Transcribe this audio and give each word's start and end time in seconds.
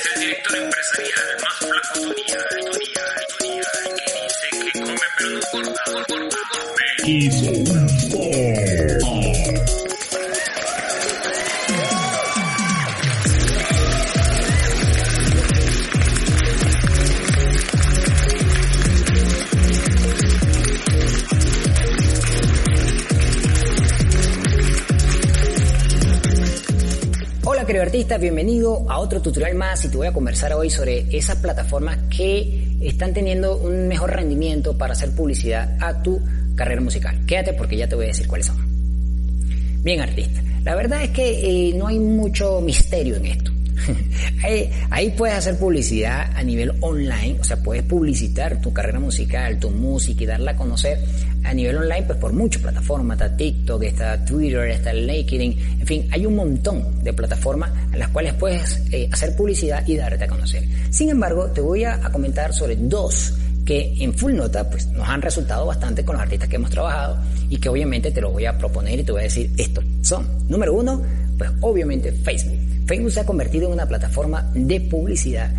es 0.00 0.06
el 0.14 0.20
director 0.20 0.56
empresarial 0.56 1.36
más 1.42 1.58
flaco 1.58 1.94
Tonial, 2.00 2.48
Tonial, 2.64 3.26
Tonial, 3.38 3.84
que 3.96 4.08
dice 4.22 4.46
que 4.64 4.80
come 4.80 5.06
pero 5.18 5.30
no 5.30 5.40
corta, 5.50 5.82
corta, 5.86 6.16
corta. 6.16 6.70
Querido 27.70 27.84
artista, 27.84 28.18
bienvenido 28.18 28.84
a 28.90 28.98
otro 28.98 29.22
tutorial 29.22 29.54
más 29.54 29.84
y 29.84 29.88
te 29.88 29.96
voy 29.96 30.08
a 30.08 30.12
conversar 30.12 30.52
hoy 30.54 30.70
sobre 30.70 31.06
esas 31.16 31.36
plataformas 31.36 31.98
que 32.16 32.66
están 32.80 33.14
teniendo 33.14 33.58
un 33.58 33.86
mejor 33.86 34.10
rendimiento 34.10 34.76
para 34.76 34.94
hacer 34.94 35.14
publicidad 35.14 35.76
a 35.78 36.02
tu 36.02 36.20
carrera 36.56 36.80
musical. 36.80 37.24
Quédate 37.26 37.52
porque 37.52 37.76
ya 37.76 37.88
te 37.88 37.94
voy 37.94 38.06
a 38.06 38.08
decir 38.08 38.26
cuáles 38.26 38.46
son. 38.46 38.56
Bien 39.84 40.00
artista, 40.00 40.42
la 40.64 40.74
verdad 40.74 41.00
es 41.04 41.10
que 41.10 41.68
eh, 41.68 41.74
no 41.76 41.86
hay 41.86 42.00
mucho 42.00 42.60
misterio 42.60 43.14
en 43.14 43.26
esto. 43.26 43.52
ahí, 44.90 45.14
puedes 45.16 45.36
hacer 45.36 45.58
publicidad 45.58 46.30
a 46.34 46.42
nivel 46.42 46.72
online, 46.80 47.38
o 47.40 47.44
sea, 47.44 47.56
puedes 47.62 47.82
publicitar 47.84 48.60
tu 48.60 48.72
carrera 48.72 49.00
musical, 49.00 49.58
tu 49.58 49.70
música 49.70 50.22
y 50.22 50.26
darla 50.26 50.52
a 50.52 50.56
conocer 50.56 50.98
a 51.44 51.54
nivel 51.54 51.76
online, 51.78 52.02
pues 52.02 52.18
por 52.18 52.32
muchas 52.32 52.62
plataformas, 52.62 53.20
está 53.20 53.36
TikTok, 53.36 53.82
está 53.82 54.24
Twitter, 54.24 54.68
está 54.68 54.92
LinkedIn, 54.92 55.80
en 55.80 55.86
fin, 55.86 56.08
hay 56.10 56.26
un 56.26 56.36
montón 56.36 57.02
de 57.02 57.12
plataformas 57.12 57.70
en 57.92 57.98
las 57.98 58.08
cuales 58.08 58.34
puedes 58.34 58.82
eh, 58.92 59.08
hacer 59.10 59.34
publicidad 59.36 59.86
y 59.86 59.96
darte 59.96 60.24
a 60.24 60.28
conocer. 60.28 60.64
Sin 60.90 61.08
embargo, 61.10 61.46
te 61.46 61.60
voy 61.60 61.84
a, 61.84 61.94
a 61.94 62.10
comentar 62.10 62.52
sobre 62.52 62.76
dos 62.76 63.34
que 63.64 63.94
en 64.02 64.12
full 64.14 64.34
nota 64.34 64.68
pues 64.68 64.88
nos 64.88 65.08
han 65.08 65.22
resultado 65.22 65.66
bastante 65.66 66.04
con 66.04 66.16
los 66.16 66.22
artistas 66.22 66.48
que 66.48 66.56
hemos 66.56 66.70
trabajado 66.70 67.18
y 67.48 67.56
que 67.58 67.68
obviamente 67.68 68.10
te 68.10 68.20
lo 68.20 68.30
voy 68.32 68.44
a 68.46 68.56
proponer 68.58 68.98
y 68.98 69.04
te 69.04 69.12
voy 69.12 69.20
a 69.20 69.24
decir 69.24 69.50
estos 69.56 69.84
son. 70.02 70.26
Número 70.48 70.72
uno, 70.74 71.02
pues 71.40 71.52
obviamente 71.62 72.12
Facebook. 72.12 72.58
Facebook 72.84 73.12
se 73.12 73.20
ha 73.20 73.24
convertido 73.24 73.66
en 73.68 73.72
una 73.72 73.88
plataforma 73.88 74.50
de 74.54 74.78
publicidad 74.78 75.50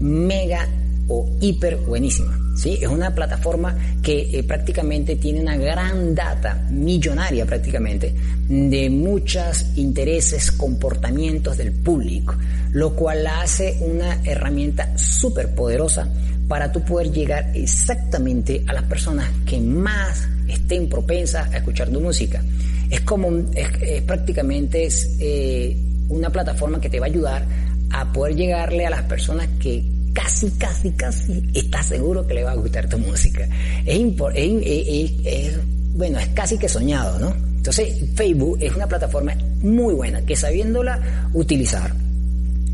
mega 0.00 0.66
o 1.06 1.28
hiper 1.40 1.76
buenísima. 1.76 2.36
¿sí? 2.56 2.80
Es 2.82 2.88
una 2.88 3.14
plataforma 3.14 3.76
que 4.02 4.38
eh, 4.38 4.42
prácticamente 4.42 5.16
tiene 5.16 5.40
una 5.40 5.56
gran 5.56 6.14
data, 6.14 6.54
millonaria 6.70 7.44
prácticamente, 7.44 8.14
de 8.48 8.90
muchos 8.90 9.66
intereses, 9.76 10.50
comportamientos 10.52 11.56
del 11.56 11.72
público, 11.72 12.34
lo 12.72 12.94
cual 12.94 13.26
hace 13.26 13.76
una 13.80 14.20
herramienta 14.24 14.96
súper 14.96 15.54
poderosa 15.54 16.08
para 16.48 16.72
tú 16.72 16.82
poder 16.82 17.12
llegar 17.12 17.50
exactamente 17.54 18.64
a 18.66 18.72
las 18.72 18.84
personas 18.84 19.30
que 19.46 19.60
más 19.60 20.26
estén 20.48 20.88
propensas 20.88 21.52
a 21.52 21.58
escuchar 21.58 21.90
tu 21.90 22.00
música. 22.00 22.42
Es 22.90 23.02
como, 23.02 23.30
es 23.54 24.02
prácticamente 24.02 24.84
es, 24.84 25.16
eh, 25.20 25.76
una 26.08 26.30
plataforma 26.30 26.80
que 26.80 26.90
te 26.90 26.98
va 26.98 27.06
a 27.06 27.08
ayudar 27.08 27.44
a 27.90 28.12
poder 28.12 28.34
llegarle 28.34 28.86
a 28.86 28.90
las 28.90 29.02
personas 29.02 29.48
que 29.60 29.84
casi, 30.12 30.50
casi, 30.52 30.90
casi 30.92 31.42
estás 31.54 31.86
seguro 31.86 32.26
que 32.26 32.34
le 32.34 32.44
va 32.44 32.52
a 32.52 32.56
gustar 32.56 32.88
tu 32.88 32.98
música. 32.98 33.46
Es, 33.86 33.98
es, 34.34 34.62
es- 34.64 35.12
es- 35.24 35.58
bueno, 35.94 36.18
es 36.18 36.28
casi 36.28 36.56
que 36.58 36.68
soñado, 36.68 37.18
¿no? 37.18 37.34
Entonces, 37.56 37.92
Facebook 38.14 38.58
es 38.60 38.74
una 38.74 38.86
plataforma 38.86 39.34
muy 39.62 39.92
buena 39.94 40.22
que 40.22 40.34
sabiéndola 40.34 41.28
utilizar, 41.34 41.92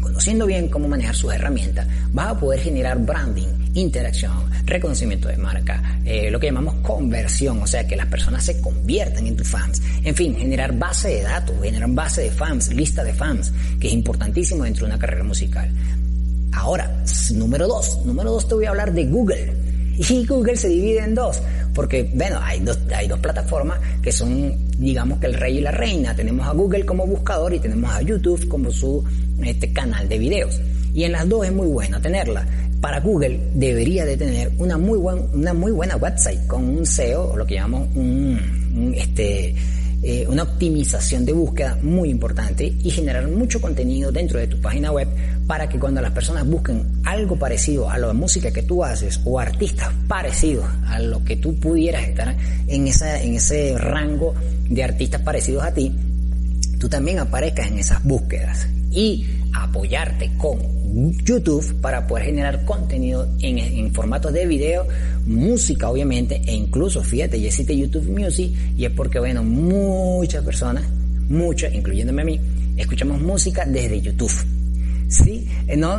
conociendo 0.01 0.47
bien 0.47 0.69
cómo 0.69 0.87
manejar 0.87 1.15
sus 1.17 1.33
herramientas, 1.35 1.87
vas 2.13 2.29
a 2.29 2.39
poder 2.39 2.61
generar 2.61 2.99
branding, 3.05 3.49
interacción, 3.75 4.33
reconocimiento 4.65 5.27
de 5.29 5.37
marca, 5.39 5.99
eh, 6.05 6.31
lo 6.31 6.39
que 6.39 6.47
llamamos 6.47 6.77
conversión, 6.83 7.61
o 7.61 7.67
sea, 7.67 7.87
que 7.87 7.97
las 7.97 8.07
personas 8.07 8.45
se 8.45 8.61
conviertan 8.61 9.27
en 9.27 9.37
tus 9.37 9.49
fans. 9.49 9.83
En 10.05 10.15
fin, 10.15 10.37
generar 10.37 10.73
base 10.79 11.09
de 11.09 11.23
datos, 11.23 11.57
generar 11.61 11.91
base 11.91 12.23
de 12.23 12.31
fans, 12.31 12.73
lista 12.73 13.03
de 13.03 13.13
fans, 13.13 13.53
que 13.81 13.89
es 13.89 13.93
importantísimo 13.95 14.63
dentro 14.65 14.87
de 14.87 14.93
una 14.93 15.01
carrera 15.01 15.25
musical. 15.25 15.69
Ahora, 16.57 16.91
número 17.35 17.69
dos. 17.69 17.99
Número 18.05 18.33
dos 18.33 18.49
te 18.49 18.55
voy 18.55 18.65
a 18.65 18.71
hablar 18.71 18.93
de 18.93 19.05
Google. 19.07 19.53
Y 19.99 20.27
Google 20.27 20.57
se 20.57 20.69
divide 20.69 21.01
en 21.01 21.15
dos. 21.15 21.41
Porque, 21.75 22.11
bueno, 22.15 22.39
hay 22.43 22.61
dos, 22.61 22.79
hay 22.95 23.07
dos 23.09 23.19
plataformas 23.19 23.79
que 24.03 24.11
son, 24.11 24.55
digamos 24.79 25.19
que 25.19 25.27
el 25.27 25.35
rey 25.35 25.59
y 25.59 25.61
la 25.61 25.71
reina. 25.71 26.15
Tenemos 26.17 26.47
a 26.47 26.53
Google 26.53 26.85
como 26.85 27.07
buscador 27.07 27.55
y 27.55 27.61
tenemos 27.61 27.91
a 27.91 28.03
YouTube 28.03 28.49
como 28.49 28.71
su 28.71 29.05
este, 29.43 29.73
canal 29.73 30.09
de 30.09 30.19
videos. 30.19 30.61
Y 30.95 31.05
en 31.05 31.13
las 31.13 31.29
dos 31.29 31.47
es 31.47 31.53
muy 31.53 31.67
bueno 31.67 32.01
tenerla. 32.01 32.47
Para 32.81 33.01
Google 33.01 33.39
debería 33.55 34.05
de 34.05 34.17
tener 34.17 34.53
una 34.59 34.79
muy, 34.79 34.99
buen, 34.99 35.29
una 35.35 35.53
muy 35.53 35.73
buena 35.73 35.97
website 35.97 36.47
con 36.47 36.65
un 36.65 36.87
SEO, 36.87 37.33
o 37.33 37.37
lo 37.37 37.47
que 37.47 37.55
llamamos 37.55 37.89
un, 37.95 38.39
un, 38.75 38.95
este, 38.95 39.55
eh, 40.03 40.27
una 40.29 40.43
optimización 40.43 41.25
de 41.25 41.33
búsqueda 41.33 41.79
muy 41.83 42.11
importante 42.11 42.67
y 42.67 42.91
generar 42.91 43.27
mucho 43.29 43.61
contenido 43.61 44.13
dentro 44.13 44.39
de 44.39 44.47
tu 44.47 44.61
página 44.61 44.93
web 44.93 45.09
para 45.47 45.69
que 45.69 45.79
cuando 45.79 46.01
las 46.01 46.13
personas 46.13 46.47
busquen 46.47 47.01
algo 47.05 47.39
parecido 47.39 47.89
a 47.89 47.99
la 47.99 48.13
música 48.13 48.51
que 48.51 48.63
tú 48.63 48.85
haces 48.85 49.21
o 49.25 49.39
artistas 49.41 49.93
parecidos 50.07 50.67
a 50.87 50.99
lo 51.01 51.25
que 51.25 51.37
tú 51.37 51.55
pudieras 51.59 52.05
estar 52.05 52.37
en, 52.67 52.87
esa, 52.87 53.23
en 53.23 53.35
ese 53.35 53.77
rango 53.79 54.35
de 54.69 54.85
artistas 54.85 55.23
parecidos 55.23 55.65
a 55.65 55.73
ti, 55.73 55.93
tú 56.79 56.89
también 56.89 57.19
aparezcas 57.19 57.69
en 57.69 57.79
esas 57.79 58.03
búsquedas 58.05 58.69
y 58.91 59.27
apoyarte 59.53 60.31
con 60.39 60.59
YouTube 61.25 61.81
para 61.81 62.07
poder 62.07 62.27
generar 62.27 62.65
contenido 62.65 63.29
en, 63.41 63.59
en 63.59 63.93
formatos 63.93 64.33
de 64.33 64.47
video, 64.47 64.87
música 65.27 65.91
obviamente, 65.91 66.41
e 66.47 66.55
incluso 66.55 67.03
fíjate, 67.03 67.41
ya 67.41 67.49
existe 67.49 67.77
YouTube 67.77 68.09
Music 68.09 68.51
y 68.77 68.85
es 68.85 68.93
porque, 68.93 69.19
bueno, 69.19 69.43
muchas 69.43 70.45
personas, 70.45 70.85
muchas, 71.29 71.75
incluyéndome 71.75 72.23
a 72.23 72.25
mí, 72.25 72.41
escuchamos 72.77 73.21
música 73.21 73.65
desde 73.67 74.01
YouTube. 74.01 74.56
Sí, 75.09 75.49
no, 75.77 75.99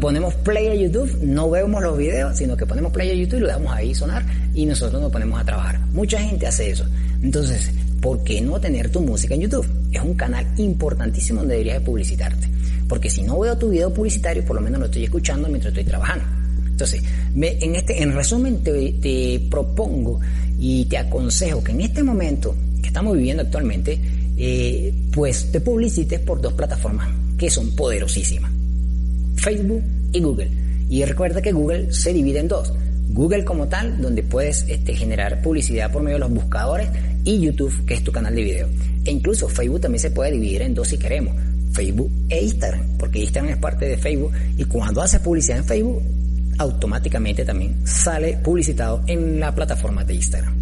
ponemos 0.00 0.34
play 0.34 0.66
a 0.66 0.74
YouTube, 0.74 1.18
no 1.22 1.48
vemos 1.48 1.82
los 1.82 1.96
videos, 1.96 2.36
sino 2.36 2.56
que 2.56 2.66
ponemos 2.66 2.92
play 2.92 3.10
a 3.10 3.14
YouTube 3.14 3.38
y 3.38 3.40
lo 3.40 3.46
dejamos 3.46 3.72
ahí 3.72 3.94
sonar 3.94 4.24
y 4.52 4.66
nosotros 4.66 5.00
nos 5.00 5.12
ponemos 5.12 5.40
a 5.40 5.44
trabajar. 5.44 5.80
Mucha 5.92 6.18
gente 6.18 6.46
hace 6.46 6.70
eso. 6.70 6.84
Entonces, 7.22 7.70
¿por 8.00 8.24
qué 8.24 8.40
no 8.40 8.60
tener 8.60 8.90
tu 8.90 9.00
música 9.00 9.34
en 9.34 9.42
YouTube? 9.42 9.66
Es 9.92 10.02
un 10.02 10.14
canal 10.14 10.44
importantísimo 10.56 11.40
donde 11.40 11.54
deberías 11.54 11.78
de 11.78 11.84
publicitarte. 11.84 12.48
Porque 12.88 13.10
si 13.10 13.22
no 13.22 13.38
veo 13.38 13.56
tu 13.56 13.70
video 13.70 13.92
publicitario, 13.92 14.44
por 14.44 14.56
lo 14.56 14.62
menos 14.62 14.80
lo 14.80 14.86
estoy 14.86 15.04
escuchando 15.04 15.48
mientras 15.48 15.72
estoy 15.72 15.84
trabajando. 15.84 16.24
Entonces, 16.66 17.02
en, 17.34 17.74
este, 17.76 18.02
en 18.02 18.12
resumen, 18.12 18.62
te 18.62 19.40
propongo 19.48 20.20
y 20.58 20.84
te 20.86 20.98
aconsejo 20.98 21.62
que 21.62 21.72
en 21.72 21.80
este 21.80 22.02
momento 22.02 22.54
que 22.80 22.88
estamos 22.88 23.16
viviendo 23.16 23.42
actualmente, 23.42 24.00
eh, 24.36 24.92
pues 25.12 25.50
te 25.50 25.60
publicites 25.60 26.20
por 26.20 26.40
dos 26.40 26.52
plataformas 26.52 27.08
que 27.38 27.50
son 27.50 27.74
poderosísimas. 27.74 28.50
Facebook 29.36 29.82
y 30.12 30.20
Google. 30.20 30.50
Y 30.88 31.04
recuerda 31.04 31.42
que 31.42 31.52
Google 31.52 31.92
se 31.92 32.12
divide 32.12 32.40
en 32.40 32.48
dos. 32.48 32.72
Google 33.10 33.44
como 33.44 33.68
tal, 33.68 34.00
donde 34.00 34.22
puedes 34.22 34.64
este, 34.68 34.94
generar 34.94 35.40
publicidad 35.42 35.92
por 35.92 36.02
medio 36.02 36.16
de 36.16 36.20
los 36.20 36.30
buscadores, 36.30 36.88
y 37.24 37.40
YouTube, 37.40 37.84
que 37.84 37.94
es 37.94 38.04
tu 38.04 38.12
canal 38.12 38.34
de 38.34 38.42
video. 38.42 38.68
E 39.04 39.10
incluso 39.10 39.48
Facebook 39.48 39.80
también 39.80 40.00
se 40.00 40.10
puede 40.10 40.32
dividir 40.32 40.62
en 40.62 40.74
dos 40.74 40.88
si 40.88 40.96
queremos. 40.96 41.34
Facebook 41.72 42.10
e 42.28 42.42
Instagram, 42.42 42.96
porque 42.98 43.18
Instagram 43.18 43.52
es 43.52 43.58
parte 43.58 43.86
de 43.86 43.98
Facebook 43.98 44.32
y 44.56 44.64
cuando 44.64 45.02
haces 45.02 45.20
publicidad 45.20 45.58
en 45.58 45.64
Facebook, 45.64 46.02
automáticamente 46.58 47.44
también 47.44 47.86
sale 47.86 48.38
publicitado 48.42 49.02
en 49.06 49.38
la 49.38 49.54
plataforma 49.54 50.04
de 50.04 50.14
Instagram. 50.14 50.54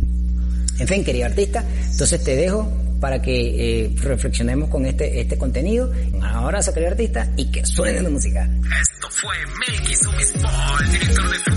En 0.79 0.89
fin, 0.89 1.05
querido 1.05 1.27
artista, 1.27 1.65
entonces 1.89 2.25
te 2.25 2.35
dejo 2.35 2.69
para 3.05 3.21
que 3.21 3.85
eh, 3.85 3.91
reflexionemos 4.01 4.71
con 4.71 4.87
este, 4.87 5.21
este 5.21 5.37
contenido. 5.37 5.93
Un 6.15 6.25
abrazo, 6.25 6.73
querido 6.73 6.93
artista, 6.93 7.31
y 7.37 7.51
que 7.51 7.63
suene 7.67 8.01
la 8.01 8.09
música. 8.09 8.49
Esto 8.81 9.09
fue 9.11 9.35
Melky 9.59 9.95
Subispol, 9.95 10.91
director 10.91 11.31
de. 11.31 11.54